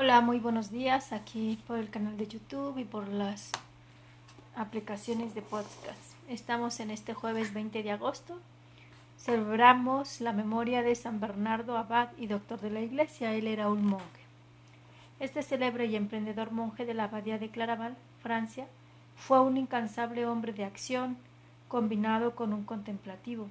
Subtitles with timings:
[0.00, 3.50] Hola, muy buenos días aquí por el canal de YouTube y por las
[4.54, 6.14] aplicaciones de podcast.
[6.28, 8.38] Estamos en este jueves 20 de agosto.
[9.18, 13.34] Celebramos la memoria de San Bernardo Abad y doctor de la Iglesia.
[13.34, 14.22] Él era un monje.
[15.18, 18.68] Este célebre y emprendedor monje de la abadía de Claraval, Francia,
[19.16, 21.16] fue un incansable hombre de acción,
[21.66, 23.48] combinado con un contemplativo,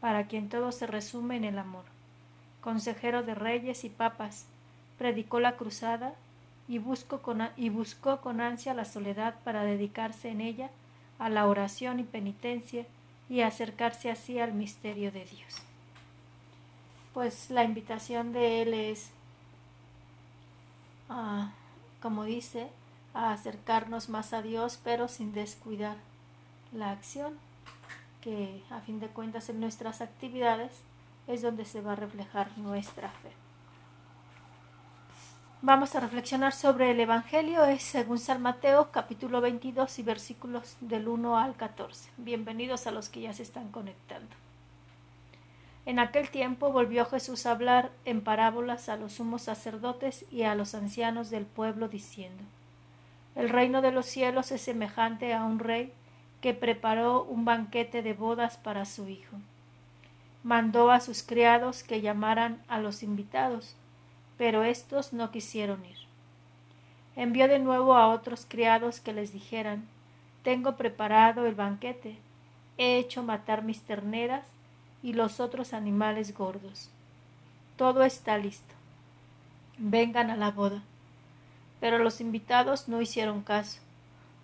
[0.00, 1.84] para quien todo se resume en el amor.
[2.60, 4.46] Consejero de reyes y papas,
[5.00, 6.12] predicó la cruzada
[6.68, 7.40] y buscó, con,
[8.42, 10.68] ansia la soledad para dedicarse en ella
[11.18, 12.84] a la oración y penitencia
[13.30, 15.62] y acercarse así al misterio de Dios.
[17.14, 19.08] Pues la invitación de él es,
[21.08, 21.50] ah,
[22.02, 22.68] como dice,
[23.14, 25.96] a acercarnos más a Dios, pero sin descuidar
[26.74, 27.38] la acción,
[28.20, 30.72] que a fin de cuentas en nuestras actividades
[31.26, 33.30] es donde se va a reflejar nuestra fe.
[35.62, 41.06] Vamos a reflexionar sobre el Evangelio, es según San Mateo capítulo 22 y versículos del
[41.06, 42.08] 1 al 14.
[42.16, 44.34] Bienvenidos a los que ya se están conectando.
[45.84, 50.54] En aquel tiempo volvió Jesús a hablar en parábolas a los sumos sacerdotes y a
[50.54, 52.42] los ancianos del pueblo, diciendo
[53.34, 55.92] El reino de los cielos es semejante a un rey
[56.40, 59.36] que preparó un banquete de bodas para su hijo.
[60.42, 63.76] Mandó a sus criados que llamaran a los invitados
[64.40, 65.98] pero éstos no quisieron ir.
[67.14, 69.86] Envió de nuevo a otros criados que les dijeran
[70.42, 72.16] Tengo preparado el banquete,
[72.78, 74.46] he hecho matar mis terneras
[75.02, 76.88] y los otros animales gordos.
[77.76, 78.74] Todo está listo.
[79.76, 80.82] Vengan a la boda.
[81.78, 83.80] Pero los invitados no hicieron caso.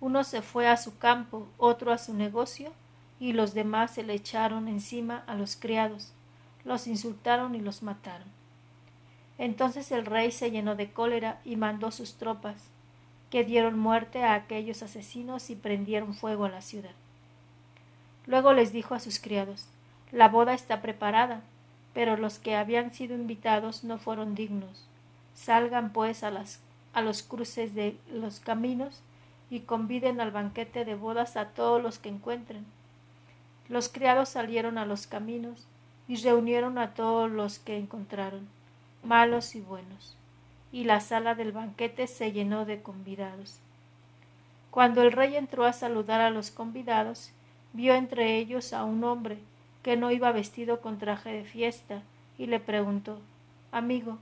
[0.00, 2.72] Uno se fue a su campo, otro a su negocio,
[3.20, 6.14] y los demás se le echaron encima a los criados,
[6.64, 8.40] los insultaron y los mataron.
[9.38, 12.56] Entonces el rey se llenó de cólera y mandó sus tropas,
[13.30, 16.92] que dieron muerte a aquellos asesinos y prendieron fuego a la ciudad.
[18.26, 19.66] Luego les dijo a sus criados
[20.10, 21.40] La boda está preparada,
[21.94, 24.86] pero los que habían sido invitados no fueron dignos.
[25.34, 29.00] Salgan pues a, los cruces de los caminos
[29.50, 32.66] y conviden al banquete de bodas a todos los que encuentren.
[33.68, 35.66] Los criados salieron a los caminos
[36.06, 38.46] y reunieron a todos los que encontraron
[39.04, 40.16] malos y buenos,
[40.72, 43.58] y la sala del banquete se llenó de convidados.
[44.70, 47.30] Cuando el rey entró a saludar a los convidados,
[47.72, 49.38] vio entre ellos a un hombre
[49.82, 52.02] que no iba vestido con traje de fiesta,
[52.38, 53.18] y le preguntó
[53.70, 54.18] Amigo,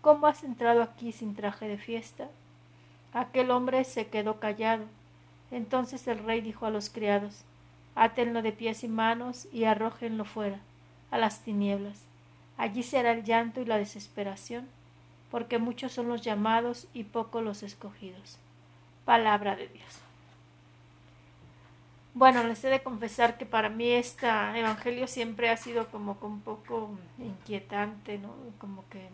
[0.00, 2.28] ¿cómo has entrado aquí sin traje de fiesta?
[3.12, 4.84] Aquel hombre se quedó callado.
[5.50, 7.44] Entonces el rey dijo a los criados
[7.94, 10.60] Átenlo de pies y manos y arrójenlo fuera,
[11.10, 12.07] a las tinieblas.
[12.58, 14.68] Allí será el llanto y la desesperación,
[15.30, 18.38] porque muchos son los llamados y pocos los escogidos.
[19.04, 20.00] Palabra de Dios.
[22.14, 26.40] Bueno, les he de confesar que para mí este evangelio siempre ha sido como un
[26.40, 28.34] poco inquietante, ¿no?
[28.58, 29.08] Como que...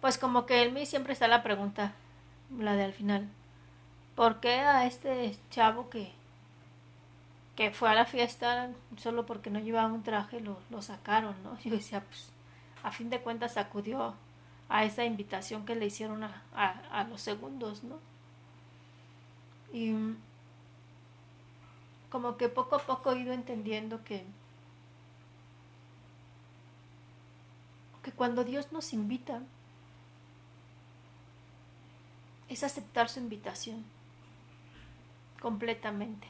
[0.00, 1.92] Pues como que en mí siempre está la pregunta,
[2.58, 3.28] la de al final.
[4.16, 6.10] ¿Por qué a este chavo que
[7.56, 11.58] que fue a la fiesta solo porque no llevaba un traje, lo, lo sacaron, ¿no?
[11.64, 12.30] Yo decía, pues,
[12.82, 14.14] a fin de cuentas acudió
[14.68, 17.98] a esa invitación que le hicieron a, a, los segundos, ¿no?
[19.72, 19.94] Y
[22.08, 24.24] como que poco a poco he ido entendiendo que,
[28.02, 29.42] que cuando Dios nos invita,
[32.48, 33.84] es aceptar su invitación
[35.40, 36.26] completamente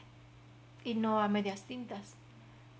[0.83, 2.15] y no a medias tintas,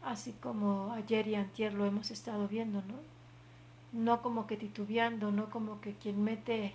[0.03, 2.95] así como ayer y antier lo hemos estado viendo, ¿no?
[3.94, 6.74] No como que titubeando, no como que quien mete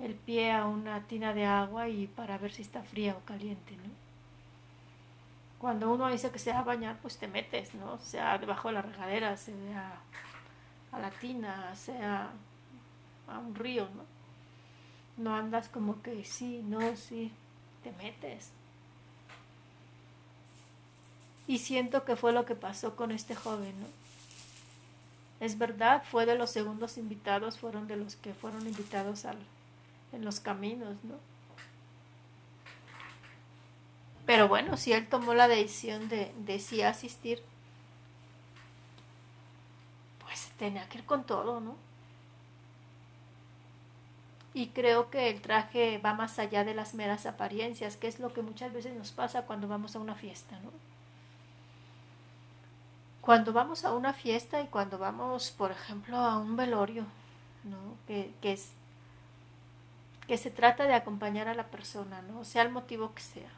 [0.00, 3.76] el pie a una tina de agua y para ver si está fría o caliente,
[3.76, 4.04] ¿no?
[5.58, 7.98] Cuando uno dice que se va a bañar, pues te metes, ¿no?
[7.98, 9.98] Sea debajo de la regadera, sea
[10.92, 12.30] a la tina, sea
[13.28, 14.04] a un río, ¿no?
[15.16, 17.32] No andas como que sí, no, sí,
[17.82, 18.52] te metes.
[21.46, 23.86] Y siento que fue lo que pasó con este joven, ¿no?
[25.40, 29.26] Es verdad, fue de los segundos invitados, fueron de los que fueron invitados
[30.12, 31.16] en los caminos, ¿no?
[34.26, 37.42] Pero bueno, si él tomó la decisión de, de sí asistir,
[40.20, 41.76] pues tenía que ir con todo, ¿no?
[44.54, 48.32] Y creo que el traje va más allá de las meras apariencias, que es lo
[48.32, 50.70] que muchas veces nos pasa cuando vamos a una fiesta, ¿no?
[53.24, 57.06] Cuando vamos a una fiesta y cuando vamos, por ejemplo, a un velorio,
[57.64, 57.96] ¿no?
[58.06, 58.72] que, que, es,
[60.28, 62.44] que se trata de acompañar a la persona, ¿no?
[62.44, 63.50] sea el motivo que sea.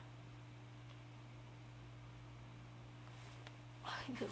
[3.85, 4.31] Ay, Dios.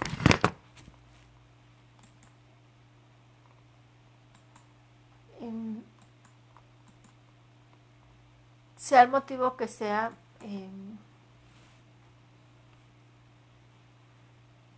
[8.76, 10.83] sea el motivo que sea, em,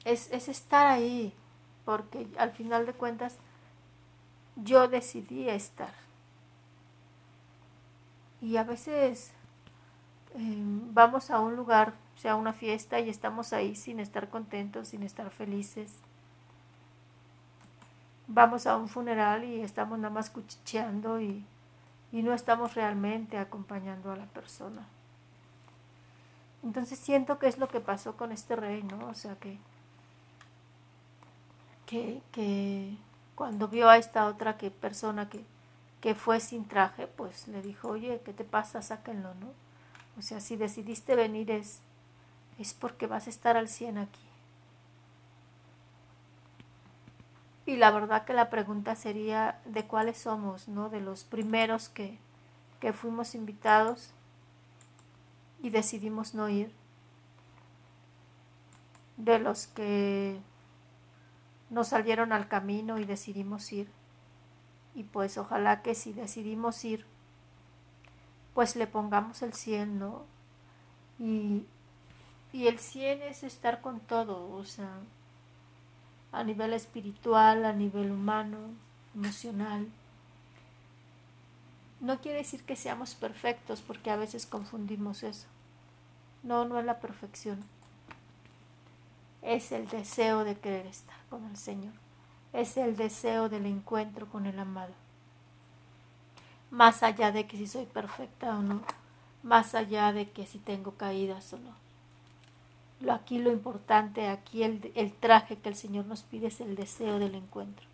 [0.07, 1.35] es, es estar ahí,
[1.85, 3.37] porque al final de cuentas
[4.57, 5.93] yo decidí estar.
[8.41, 9.33] Y a veces
[10.35, 15.03] em, vamos a un lugar, sea una fiesta, y estamos ahí sin estar contentos, sin
[15.03, 15.93] estar felices.
[18.29, 21.45] Vamos a un funeral y estamos nada más cuchicheando y
[22.13, 24.87] y no estamos realmente acompañando a la persona.
[26.63, 29.09] Entonces siento que es lo que pasó con este rey, ¿no?
[29.09, 29.59] O sea que,
[31.87, 32.97] que, que
[33.35, 35.45] cuando vio a esta otra que persona que,
[36.01, 38.83] que fue sin traje, pues le dijo, oye, ¿qué te pasa?
[38.83, 39.49] Sáquenlo, ¿no?
[40.19, 41.81] O sea, si decidiste venir es,
[42.59, 44.21] es porque vas a estar al 100 aquí.
[47.67, 50.89] Y la verdad que la pregunta sería de cuáles somos, ¿no?
[50.89, 52.19] De los primeros que,
[52.81, 54.13] que fuimos invitados
[55.63, 56.73] y decidimos no ir.
[59.17, 60.39] De los que
[61.71, 63.89] nos salieron al camino y decidimos ir.
[64.95, 67.05] Y pues ojalá que si decidimos ir,
[68.55, 70.25] pues le pongamos el 100, ¿no?
[71.19, 71.67] Y,
[72.53, 75.01] y el 100 es estar con todo, o sea,
[76.33, 78.59] a nivel espiritual, a nivel humano,
[79.15, 79.89] emocional.
[82.01, 85.47] No quiere decir que seamos perfectos porque a veces confundimos eso.
[86.43, 87.65] No, no es la perfección.
[89.47, 91.95] Es el deseo de querer estar con el Señor.
[92.53, 94.93] Es el deseo del encuentro con el amado.
[96.71, 98.83] Más allá de que si soy perfecta o no.
[99.43, 101.87] Más allá de que si tengo caídas o no
[103.11, 107.19] aquí lo importante, aquí el, el, traje que el Señor nos pide es el deseo
[107.19, 107.87] del encuentro.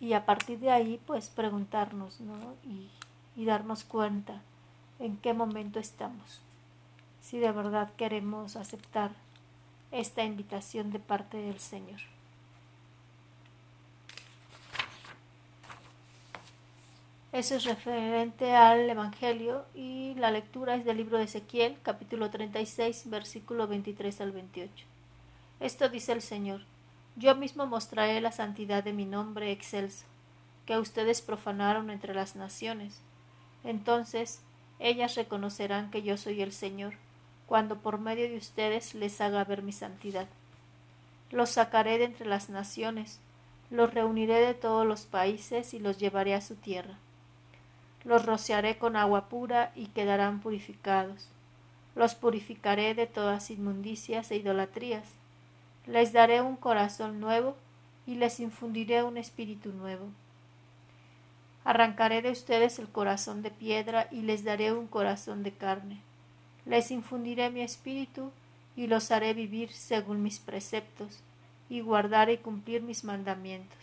[0.00, 2.36] Y a partir de ahí, pues preguntarnos, ¿no?
[2.64, 2.88] Y,
[3.36, 4.42] y darnos cuenta
[4.98, 6.40] en qué momento estamos.
[7.28, 9.10] Si de verdad queremos aceptar
[9.92, 12.00] esta invitación de parte del Señor.
[17.32, 23.10] Eso es referente al Evangelio y la lectura es del libro de Ezequiel, capítulo 36,
[23.10, 24.86] versículo 23 al 28.
[25.60, 26.62] Esto dice el Señor,
[27.16, 30.06] yo mismo mostraré la santidad de mi nombre excelso,
[30.64, 33.02] que ustedes profanaron entre las naciones.
[33.64, 34.40] Entonces
[34.78, 36.94] ellas reconocerán que yo soy el Señor,
[37.48, 40.28] cuando por medio de ustedes les haga ver mi santidad.
[41.32, 43.18] Los sacaré de entre las naciones,
[43.70, 46.98] los reuniré de todos los países y los llevaré a su tierra
[48.08, 51.28] los rociaré con agua pura y quedarán purificados.
[51.94, 55.04] Los purificaré de todas inmundicias e idolatrías.
[55.86, 57.56] Les daré un corazón nuevo
[58.06, 60.06] y les infundiré un espíritu nuevo.
[61.64, 66.00] Arrancaré de ustedes el corazón de piedra y les daré un corazón de carne.
[66.68, 68.30] Les infundiré mi espíritu
[68.76, 71.18] y los haré vivir según mis preceptos
[71.68, 73.78] y guardar y cumplir mis mandamientos.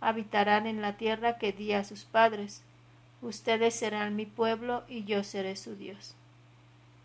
[0.00, 2.62] Habitarán en la tierra que di a sus padres,
[3.20, 6.14] Ustedes serán mi pueblo y yo seré su Dios.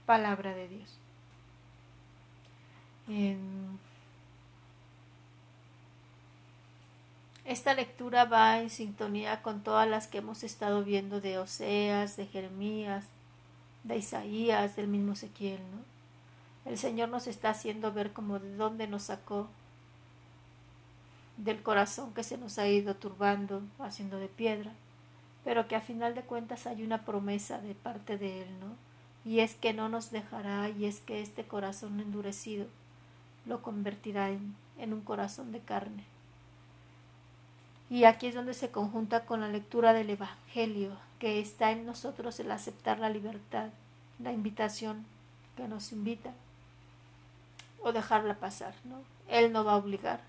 [0.06, 1.00] Palabra de Dios.
[7.44, 12.26] esta lectura va en sintonía con todas las que hemos estado viendo de Oseas, de
[12.28, 13.06] Jeremías,
[13.84, 16.72] de Isaías, del mismo Ezequiel, ¿no?
[16.72, 19.50] El Señor nos está haciendo ver como de dónde nos sacó
[21.38, 24.72] del corazón que se nos ha ido turbando, haciendo de piedra
[25.44, 28.76] pero que a final de cuentas hay una promesa de parte de Él, ¿no?
[29.30, 32.68] Y es que no nos dejará y es que este corazón endurecido
[33.46, 36.04] lo convertirá en, en un corazón de carne.
[37.94, 42.40] Y aquí es donde se conjunta con la lectura del Evangelio, que está en nosotros
[42.40, 43.70] el aceptar la libertad,
[44.18, 45.06] la invitación
[45.56, 46.32] que nos invita,
[47.84, 48.96] o dejarla pasar, ¿no?
[49.30, 50.22] Él no va a obligar,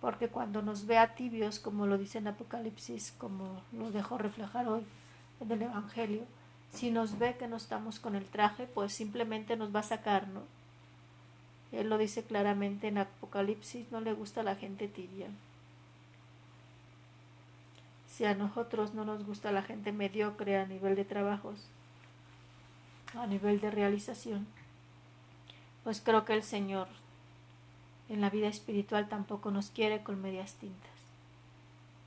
[0.00, 4.84] porque cuando nos vea tibios, como lo dice en Apocalipsis, como lo dejó reflejar hoy
[5.38, 6.22] en el Evangelio,
[6.72, 10.26] si nos ve que no estamos con el traje, pues simplemente nos va a sacar,
[10.26, 10.40] ¿no?
[11.70, 15.28] Él lo dice claramente en Apocalipsis, no le gusta la gente tibia.
[18.14, 21.58] Si a nosotros no nos gusta la gente mediocre a nivel de trabajos,
[23.16, 24.46] a nivel de realización,
[25.82, 26.86] pues creo que el Señor
[28.08, 30.92] en la vida espiritual tampoco nos quiere con medias tintas.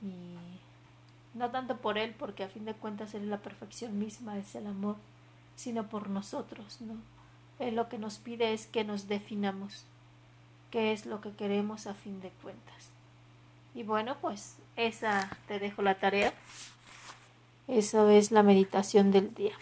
[0.00, 4.38] Y no tanto por Él, porque a fin de cuentas Él es la perfección misma,
[4.38, 4.96] es el amor,
[5.56, 6.94] sino por nosotros, ¿no?
[7.58, 9.84] Él lo que nos pide es que nos definamos
[10.70, 12.92] qué es lo que queremos a fin de cuentas.
[13.78, 16.32] Y bueno, pues esa te dejo la tarea.
[17.68, 19.52] Esa es la meditación del día.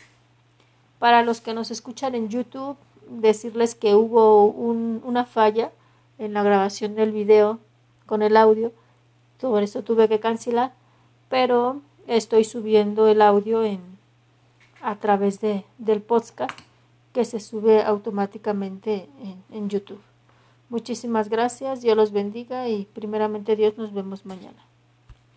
[0.98, 2.78] Para los que nos escuchan en YouTube,
[3.10, 5.70] decirles que hubo una falla
[6.16, 7.58] en la grabación del video
[8.06, 8.72] con el audio.
[9.38, 10.72] Todo eso tuve que cancelar,
[11.28, 13.82] pero estoy subiendo el audio en,
[14.80, 16.58] a través de, del podcast
[17.12, 20.00] que se sube automáticamente en, en YouTube.
[20.68, 24.65] Muchísimas gracias, Dios los bendiga y primeramente Dios nos vemos mañana.